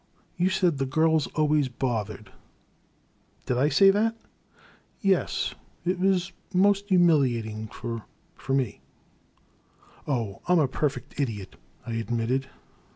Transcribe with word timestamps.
You 0.35 0.49
said 0.49 0.77
* 0.77 0.77
the 0.79 0.87
girls 0.87 1.27
always 1.35 1.69
bothered 1.69 2.31
'"*' 3.13 3.45
Did 3.45 3.57
I 3.59 3.69
say 3.69 3.91
that?'' 3.91 4.17
Yes,— 4.99 5.53
^it 5.85 5.99
was 5.99 6.31
most 6.55 6.89
humiliating 6.89 7.67
for— 7.67 8.05
for 8.35 8.53
me." 8.55 8.81
Oh, 10.07 10.41
I 10.47 10.53
'm 10.53 10.59
a 10.59 10.67
perfect 10.67 11.19
idiot," 11.19 11.55
I 11.85 11.91
admitted. 11.93 12.49